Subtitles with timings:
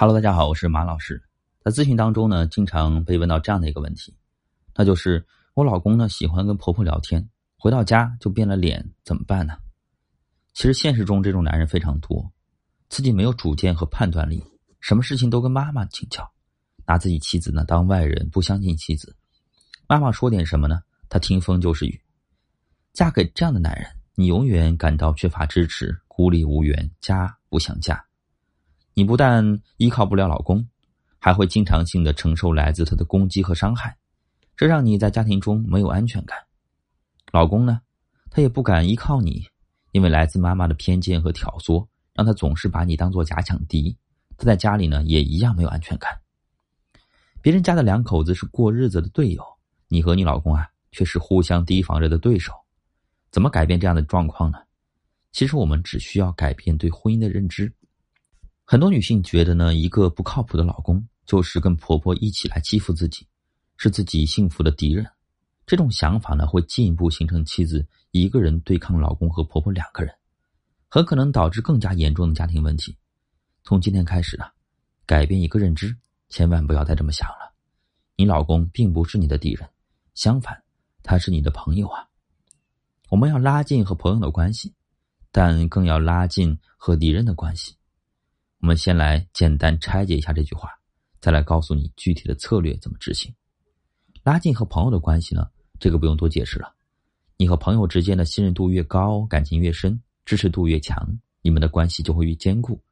[0.00, 1.20] Hello，大家好，我是马老师。
[1.64, 4.16] 在咨询当中呢，经常被问到这样的一个问题，
[4.76, 9.58] 那就是我老公呢喜欢跟婆婆聊天，回到家就变了脸，怎么办呢？
[10.54, 12.30] 其实现实中这种男人非常多，
[12.88, 14.40] 自己没有主见和判断力，
[14.78, 16.30] 什么事情都跟妈妈请教，
[16.86, 19.16] 拿自己妻子呢当外人，不相信妻子。
[19.88, 22.00] 妈妈说点什么呢，他听风就是雨。
[22.92, 23.84] 嫁给这样的男人，
[24.14, 28.07] 你永远感到缺乏支持，孤立无援，家不想嫁。
[28.98, 30.68] 你不但依靠不了老公，
[31.20, 33.96] 还会经常性的承受来自他的攻击和伤害，
[34.56, 36.36] 这让你在家庭中没有安全感。
[37.30, 37.80] 老公呢，
[38.28, 39.46] 他也不敢依靠你，
[39.92, 43.96] 因为来自妈妈的偏见和挑唆，让他总是把你当做假想敌。
[44.36, 46.18] 他在家里呢，也一样没有安全感。
[47.40, 49.44] 别人家的两口子是过日子的队友，
[49.86, 52.52] 你和你老公啊，却是互相提防着的对手。
[53.30, 54.58] 怎么改变这样的状况呢？
[55.30, 57.72] 其实我们只需要改变对婚姻的认知。
[58.70, 63.26] 很多女性觉得呢，一个不靠谱的老公就是跟婆婆一起来欺负自己，
[63.78, 65.06] 是自己幸福的敌人。
[65.64, 70.14] 这种想法呢，会进一步形成妻子一个人对抗老公和婆婆两个人，
[70.90, 72.94] 很可能导致更加严重的家庭问题。
[73.64, 74.52] 从今天开始啊，
[75.06, 75.96] 改变一个认知，
[76.28, 77.54] 千万不要再这么想了。
[78.16, 79.66] 你老公并不是你的敌人，
[80.12, 80.62] 相反，
[81.02, 82.06] 他是你的朋友啊。
[83.08, 84.74] 我们要拉近和朋友的关系，
[85.32, 87.74] 但更要拉近和敌人的关系。
[88.60, 90.68] 我们先来简单拆解一下这句话，
[91.20, 93.32] 再来告诉你具体的策略怎么执行。
[94.24, 95.48] 拉近和朋友的关系呢？
[95.78, 96.74] 这个不用多解释了。
[97.36, 102.82] 你和朋友之间的信任度越高，感情越深，支持度越强，你们的关系就会越坚固，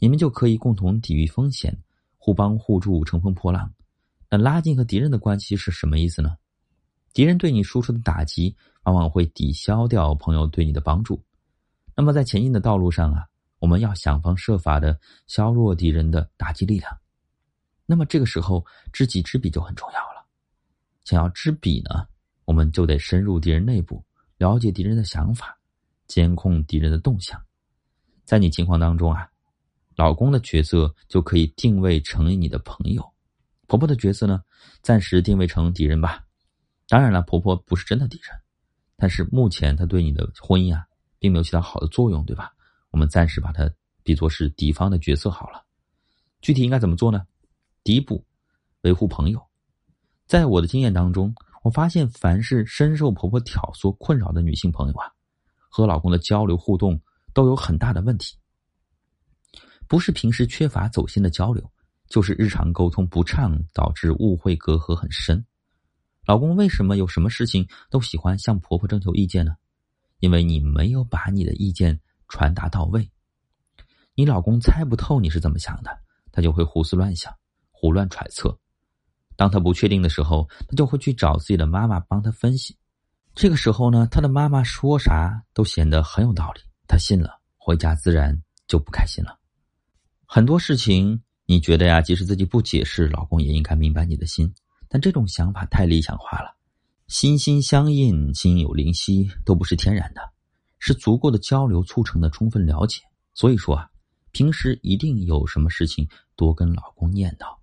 [0.00, 1.78] 你们就可以共同抵御风险，
[2.18, 3.72] 互帮互助，乘风破浪。
[4.28, 6.36] 那拉近和敌人的关系是什么意思呢？
[7.12, 11.22] 敌人对你输出的打击，往往会抵消掉朋友对你的帮助。
[11.94, 13.28] 那么在前进的道路上啊。
[13.62, 16.98] 我们要想方设法的削弱敌人的打击力量，
[17.86, 20.26] 那么这个时候知己知彼就很重要了。
[21.04, 22.04] 想要知彼呢，
[22.44, 24.04] 我们就得深入敌人内部，
[24.36, 25.56] 了解敌人的想法，
[26.08, 27.40] 监控敌人的动向。
[28.24, 29.28] 在你情况当中啊，
[29.94, 33.08] 老公的角色就可以定位成你的朋友，
[33.68, 34.42] 婆婆的角色呢，
[34.82, 36.24] 暂时定位成敌人吧。
[36.88, 38.36] 当然了，婆婆不是真的敌人，
[38.96, 40.84] 但是目前她对你的婚姻啊，
[41.20, 42.52] 并没有起到好的作用，对吧？
[42.92, 43.68] 我们暂时把它
[44.04, 45.64] 比作是敌方的角色好了。
[46.40, 47.26] 具体应该怎么做呢？
[47.82, 48.24] 第一步，
[48.82, 49.42] 维护朋友。
[50.26, 55.10] 在我的经验当中，我发现凡是深受婆婆挑唆困扰的女性朋友啊，
[55.68, 57.00] 和老公的交流互动
[57.32, 58.36] 都有很大的问题。
[59.88, 61.70] 不是平时缺乏走心的交流，
[62.08, 65.44] 就是日常沟通不畅，导致误会隔阂很深。
[66.24, 69.56] 老公为什么有什么事情都喜欢向婆婆征求意见呢？
[70.20, 72.00] 因为你没有把你的意见。
[72.32, 73.06] 传达到位，
[74.14, 75.90] 你老公猜不透你是怎么想的，
[76.32, 77.30] 他就会胡思乱想、
[77.70, 78.58] 胡乱揣测。
[79.36, 82.74] 当他不确定的时候，他就会去找自己的妈妈帮他分析。
[83.34, 89.38] 这个时候呢，他的妈妈说啥都显得很有道理，他信了，回家自然就不开心了。
[90.24, 94.50] 很多事情你觉得呀，即使自己不解释，老公也应该明白你的心，
[94.88, 96.56] 但这种想法太理想化了。
[97.08, 100.31] 心心相印、心有灵犀都不是天然的。
[100.84, 103.00] 是足够的交流促成的充分了解，
[103.34, 103.88] 所以说啊，
[104.32, 107.56] 平时一定有什么事情多跟老公念叨，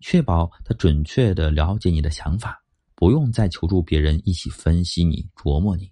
[0.00, 2.60] 确保他准确的了解你的想法，
[2.96, 5.88] 不用再求助别人一起分析你、琢磨你。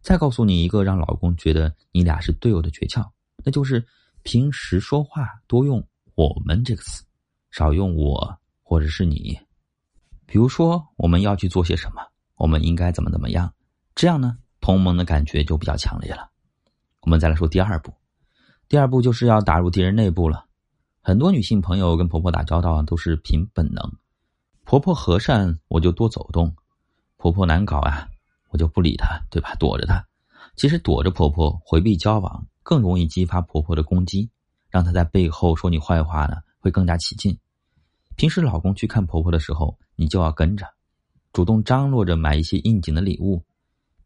[0.00, 3.06] 再告诉你一个让老公觉得你俩是队友的诀窍，
[3.44, 3.86] 那就是
[4.22, 7.04] 平时说话多用“我们”这个词，
[7.50, 9.38] 少用“我”或者是你。
[10.24, 12.00] 比如说我们要去做些什么，
[12.36, 13.52] 我们应该怎么怎么样，
[13.94, 14.38] 这样呢？
[14.66, 16.28] 同盟的感觉就比较强烈了。
[17.02, 17.94] 我们再来说第二步，
[18.68, 20.46] 第二步就是要打入敌人内部了。
[21.02, 23.92] 很多女性朋友跟婆婆打交道都是凭本能，
[24.64, 26.52] 婆婆和善我就多走动，
[27.16, 28.08] 婆婆难搞啊，
[28.48, 29.54] 我就不理她，对吧？
[29.54, 30.04] 躲着她。
[30.56, 34.28] 其实躲着婆婆回避交往，更容易激发婆婆的攻击，
[34.68, 37.38] 让她在背后说你坏话呢，会更加起劲。
[38.16, 40.66] 平时老公去看婆婆的时候，你就要跟着，
[41.32, 43.44] 主动张罗着买一些应景的礼物。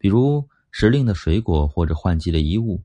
[0.00, 2.82] 比如时令的水果或者换季的衣物，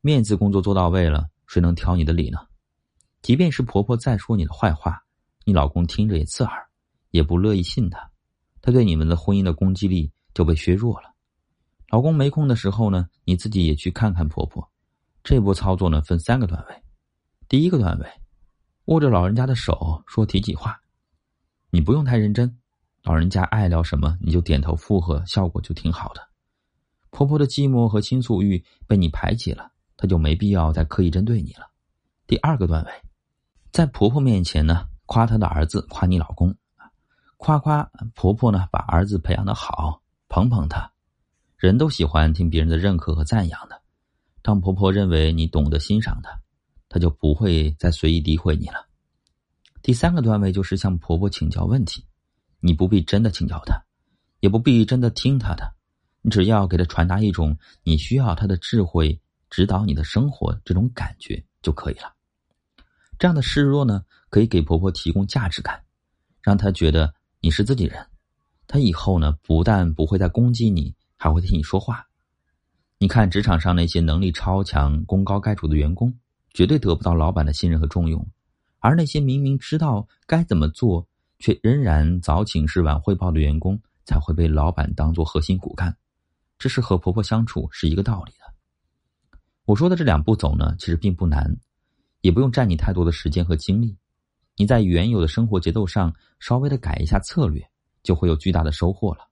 [0.00, 2.40] 面子工作做到位了，谁能挑你的理呢？
[3.22, 5.00] 即便是婆婆再说你的坏话，
[5.44, 6.66] 你老公听着也刺耳，
[7.12, 8.10] 也不乐意信他，
[8.60, 11.14] 他对你们的婚姻的攻击力就被削弱了。
[11.88, 14.68] 老公没空的时候呢，你自己也去看看婆婆。
[15.22, 16.82] 这波操作呢，分三个段位。
[17.48, 18.08] 第一个段位，
[18.86, 20.80] 握着老人家的手说体己话，
[21.70, 22.58] 你不用太认真，
[23.04, 26.28] 老人家爱聊什么你就点头附和，效果就挺好的。
[27.16, 31.66] 婆婆的寂寞和倾诉欲被你排挤了，她就没必要再刻意针对你了。
[32.26, 32.92] 第二个段位，
[33.72, 36.54] 在婆婆面前呢，夸她的儿子，夸你老公，
[37.38, 40.92] 夸夸婆婆呢，把儿子培养的好，捧捧他。
[41.56, 43.80] 人都喜欢听别人的认可和赞扬的。
[44.42, 46.38] 当婆婆认为你懂得欣赏她，
[46.90, 48.86] 她就不会再随意诋毁你了。
[49.80, 52.04] 第三个段位就是向婆婆请教问题，
[52.60, 53.82] 你不必真的请教她，
[54.40, 55.72] 也不必真的听她的，
[56.26, 59.16] 你只要给他传达一种你需要他的智慧
[59.48, 62.12] 指导你的生活这种感觉就可以了。
[63.16, 65.80] 这样的示弱呢，可以给婆婆提供价值感，
[66.42, 68.04] 让她觉得你是自己人。
[68.66, 72.04] 她以后呢，不但不会再攻击你，还会替你说话。
[72.98, 76.12] 你看，职场上那些能力超强、功高盖主的员工，
[76.52, 78.20] 绝对得不到老板的信任和重用；
[78.80, 81.06] 而那些明明知道该怎么做，
[81.38, 85.96] 却仍然早请示晚汇报的员工，才会被老板当做核心骨干。
[86.58, 88.54] 这是和婆婆相处是一个道理的。
[89.64, 91.56] 我说的这两步走呢，其实并不难，
[92.20, 93.96] 也不用占你太多的时间和精力。
[94.56, 97.68] 你在原有的生活节奏上稍微的改一下策略，
[98.02, 99.28] 就会有巨大的收获了。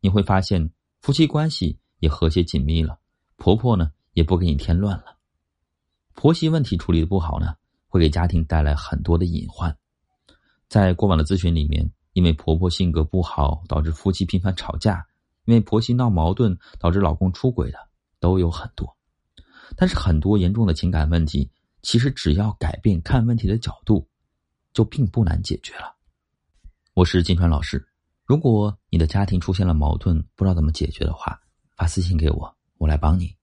[0.00, 0.70] 你会发现，
[1.00, 1.78] 夫妻关系。
[2.00, 2.98] 也和谐紧密了，
[3.36, 5.18] 婆婆呢也不给你添乱了。
[6.14, 7.52] 婆媳问题处理的不好呢，
[7.88, 9.76] 会给家庭带来很多的隐患。
[10.66, 15.06] 在过往的咨询里面，因为婆婆性格不好导致夫妻频繁吵架，
[15.44, 17.78] 因为婆媳闹矛盾导致老公出轨的
[18.18, 18.96] 都有很多。
[19.76, 21.50] 但是很多严重的情感问题，
[21.82, 24.08] 其实只要改变看问题的角度，
[24.72, 25.94] 就并不难解决了。
[26.94, 27.88] 我是金川老师，
[28.24, 31.40] 如果你的家庭出现了矛盾，不知道怎么解决的话。
[31.76, 33.34] 发私信给我，我来帮你。